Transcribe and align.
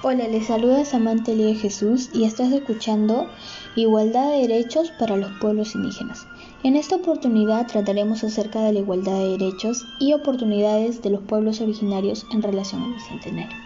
Hola, 0.00 0.28
les 0.28 0.46
saluda 0.46 0.84
Samantha 0.84 1.32
Elia 1.32 1.56
Jesús 1.56 2.10
y 2.14 2.22
estás 2.22 2.52
escuchando 2.52 3.26
Igualdad 3.74 4.30
de 4.30 4.46
Derechos 4.46 4.92
para 4.96 5.16
los 5.16 5.32
Pueblos 5.40 5.74
Indígenas. 5.74 6.24
En 6.62 6.76
esta 6.76 6.94
oportunidad 6.94 7.66
trataremos 7.66 8.22
acerca 8.22 8.60
de 8.62 8.72
la 8.72 8.78
igualdad 8.78 9.18
de 9.18 9.36
derechos 9.36 9.84
y 9.98 10.12
oportunidades 10.12 11.02
de 11.02 11.10
los 11.10 11.22
pueblos 11.22 11.60
originarios 11.60 12.26
en 12.32 12.42
relación 12.42 12.84
al 12.84 12.94
Bicentenario. 12.94 13.56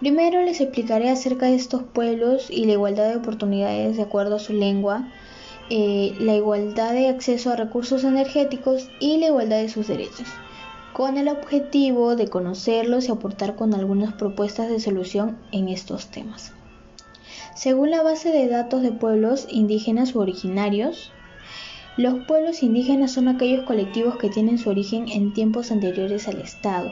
Primero 0.00 0.42
les 0.42 0.60
explicaré 0.60 1.08
acerca 1.08 1.46
de 1.46 1.54
estos 1.54 1.82
pueblos 1.82 2.50
y 2.50 2.66
la 2.66 2.72
igualdad 2.72 3.08
de 3.08 3.16
oportunidades 3.16 3.96
de 3.96 4.02
acuerdo 4.02 4.36
a 4.36 4.38
su 4.38 4.52
lengua, 4.52 5.08
eh, 5.70 6.14
la 6.20 6.36
igualdad 6.36 6.92
de 6.92 7.08
acceso 7.08 7.50
a 7.50 7.56
recursos 7.56 8.04
energéticos 8.04 8.90
y 9.00 9.16
la 9.16 9.28
igualdad 9.28 9.62
de 9.62 9.70
sus 9.70 9.88
derechos 9.88 10.28
con 10.92 11.16
el 11.16 11.28
objetivo 11.28 12.16
de 12.16 12.28
conocerlos 12.28 13.08
y 13.08 13.12
aportar 13.12 13.56
con 13.56 13.74
algunas 13.74 14.12
propuestas 14.14 14.68
de 14.68 14.80
solución 14.80 15.38
en 15.50 15.68
estos 15.68 16.08
temas. 16.08 16.52
Según 17.54 17.90
la 17.90 18.02
base 18.02 18.30
de 18.30 18.48
datos 18.48 18.82
de 18.82 18.92
pueblos 18.92 19.46
indígenas 19.50 20.14
u 20.14 20.20
originarios, 20.20 21.12
los 21.96 22.24
pueblos 22.26 22.62
indígenas 22.62 23.12
son 23.12 23.28
aquellos 23.28 23.64
colectivos 23.64 24.16
que 24.16 24.30
tienen 24.30 24.58
su 24.58 24.70
origen 24.70 25.08
en 25.08 25.34
tiempos 25.34 25.70
anteriores 25.70 26.26
al 26.28 26.40
Estado, 26.40 26.90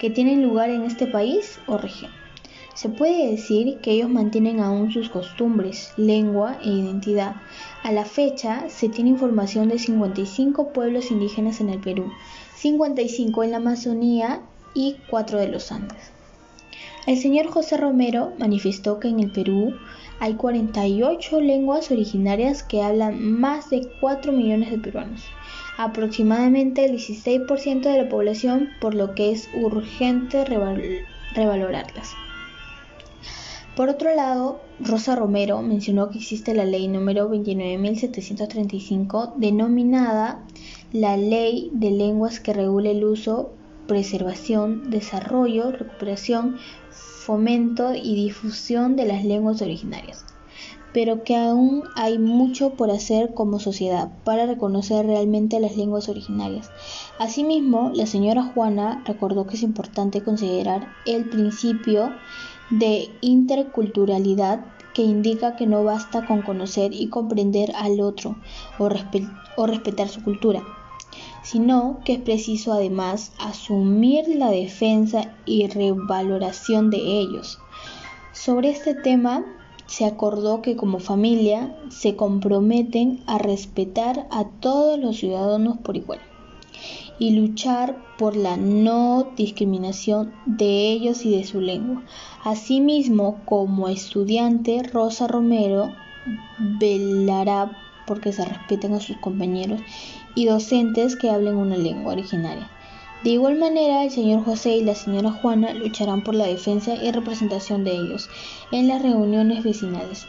que 0.00 0.10
tienen 0.10 0.42
lugar 0.42 0.70
en 0.70 0.82
este 0.82 1.06
país 1.06 1.60
o 1.66 1.78
región. 1.78 2.10
Se 2.80 2.88
puede 2.88 3.30
decir 3.30 3.76
que 3.82 3.90
ellos 3.90 4.08
mantienen 4.08 4.60
aún 4.60 4.90
sus 4.90 5.10
costumbres, 5.10 5.92
lengua 5.98 6.56
e 6.64 6.70
identidad. 6.70 7.36
A 7.82 7.92
la 7.92 8.06
fecha 8.06 8.70
se 8.70 8.88
tiene 8.88 9.10
información 9.10 9.68
de 9.68 9.78
55 9.78 10.72
pueblos 10.72 11.10
indígenas 11.10 11.60
en 11.60 11.68
el 11.68 11.78
Perú, 11.78 12.10
55 12.56 13.44
en 13.44 13.50
la 13.50 13.58
Amazonía 13.58 14.40
y 14.72 14.96
4 15.10 15.40
de 15.40 15.48
los 15.48 15.70
Andes. 15.72 16.10
El 17.06 17.18
señor 17.18 17.48
José 17.48 17.76
Romero 17.76 18.32
manifestó 18.38 18.98
que 18.98 19.08
en 19.08 19.20
el 19.20 19.30
Perú 19.30 19.74
hay 20.18 20.36
48 20.36 21.38
lenguas 21.38 21.90
originarias 21.90 22.62
que 22.62 22.82
hablan 22.82 23.38
más 23.38 23.68
de 23.68 23.90
4 24.00 24.32
millones 24.32 24.70
de 24.70 24.78
peruanos, 24.78 25.20
aproximadamente 25.76 26.86
el 26.86 26.92
16% 26.92 27.82
de 27.82 28.02
la 28.02 28.08
población, 28.08 28.70
por 28.80 28.94
lo 28.94 29.14
que 29.14 29.32
es 29.32 29.50
urgente 29.52 30.46
revalorarlas. 31.34 32.14
Por 33.76 33.88
otro 33.88 34.12
lado, 34.14 34.60
Rosa 34.80 35.14
Romero 35.14 35.62
mencionó 35.62 36.10
que 36.10 36.18
existe 36.18 36.54
la 36.54 36.64
ley 36.64 36.88
número 36.88 37.30
29.735 37.30 39.34
denominada 39.36 40.44
la 40.92 41.16
Ley 41.16 41.70
de 41.72 41.92
Lenguas 41.92 42.40
que 42.40 42.52
regula 42.52 42.90
el 42.90 43.04
uso, 43.04 43.52
preservación, 43.86 44.90
desarrollo, 44.90 45.70
recuperación, 45.70 46.56
fomento 46.90 47.94
y 47.94 48.16
difusión 48.16 48.96
de 48.96 49.04
las 49.04 49.24
lenguas 49.24 49.62
originarias, 49.62 50.24
pero 50.92 51.22
que 51.22 51.36
aún 51.36 51.84
hay 51.94 52.18
mucho 52.18 52.70
por 52.70 52.90
hacer 52.90 53.34
como 53.34 53.60
sociedad 53.60 54.10
para 54.24 54.46
reconocer 54.46 55.06
realmente 55.06 55.60
las 55.60 55.76
lenguas 55.76 56.08
originarias. 56.08 56.72
Asimismo, 57.20 57.92
la 57.94 58.06
señora 58.06 58.42
Juana 58.42 59.04
recordó 59.06 59.46
que 59.46 59.54
es 59.54 59.62
importante 59.62 60.24
considerar 60.24 60.88
el 61.06 61.28
principio 61.28 62.10
de 62.70 63.10
interculturalidad 63.20 64.64
que 64.94 65.02
indica 65.02 65.56
que 65.56 65.66
no 65.66 65.84
basta 65.84 66.26
con 66.26 66.42
conocer 66.42 66.92
y 66.92 67.08
comprender 67.08 67.72
al 67.76 68.00
otro 68.00 68.36
o, 68.78 68.88
o 69.56 69.66
respetar 69.66 70.08
su 70.08 70.22
cultura, 70.22 70.62
sino 71.42 72.00
que 72.04 72.14
es 72.14 72.18
preciso 72.20 72.72
además 72.72 73.32
asumir 73.38 74.28
la 74.28 74.50
defensa 74.50 75.34
y 75.46 75.66
revaloración 75.68 76.90
de 76.90 76.98
ellos. 76.98 77.58
Sobre 78.32 78.70
este 78.70 78.94
tema 78.94 79.44
se 79.86 80.04
acordó 80.04 80.62
que 80.62 80.76
como 80.76 81.00
familia 81.00 81.76
se 81.88 82.14
comprometen 82.14 83.22
a 83.26 83.38
respetar 83.38 84.28
a 84.30 84.44
todos 84.60 84.98
los 84.98 85.18
ciudadanos 85.18 85.78
por 85.78 85.96
igual 85.96 86.20
y 87.20 87.32
luchar 87.32 88.02
por 88.18 88.34
la 88.34 88.56
no 88.56 89.28
discriminación 89.36 90.32
de 90.46 90.90
ellos 90.90 91.24
y 91.24 91.36
de 91.36 91.44
su 91.44 91.60
lengua. 91.60 92.02
Asimismo, 92.42 93.42
como 93.44 93.88
estudiante, 93.88 94.82
Rosa 94.82 95.28
Romero 95.28 95.94
velará 96.80 97.76
porque 98.06 98.32
se 98.32 98.44
respeten 98.44 98.94
a 98.94 99.00
sus 99.00 99.18
compañeros 99.18 99.80
y 100.34 100.46
docentes 100.46 101.14
que 101.14 101.30
hablen 101.30 101.56
una 101.56 101.76
lengua 101.76 102.14
originaria. 102.14 102.68
De 103.22 103.30
igual 103.30 103.58
manera, 103.58 104.02
el 104.02 104.10
señor 104.10 104.42
José 104.42 104.78
y 104.78 104.82
la 104.82 104.94
señora 104.94 105.30
Juana 105.30 105.74
lucharán 105.74 106.24
por 106.24 106.34
la 106.34 106.46
defensa 106.46 106.94
y 106.94 107.12
representación 107.12 107.84
de 107.84 107.92
ellos 107.92 108.30
en 108.72 108.88
las 108.88 109.02
reuniones 109.02 109.62
vecinales. 109.62 110.26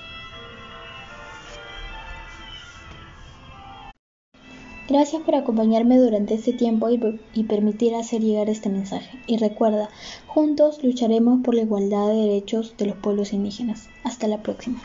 Gracias 4.89 5.21
por 5.21 5.35
acompañarme 5.35 5.97
durante 5.97 6.33
este 6.33 6.53
tiempo 6.53 6.89
y, 6.89 7.43
permitir 7.43 7.95
hacer 7.95 8.21
llegar 8.21 8.49
este 8.49 8.69
mensaje. 8.69 9.17
Y 9.27 9.37
recuerda, 9.37 9.89
juntos 10.27 10.83
lucharemos 10.83 11.43
por 11.43 11.55
la 11.55 11.61
igualdad 11.61 12.07
de 12.07 12.15
derechos 12.15 12.75
de 12.77 12.87
los 12.87 12.97
pueblos 12.97 13.31
indígenas. 13.31 13.89
Hasta 14.03 14.27
la 14.27 14.41
próxima. 14.43 14.81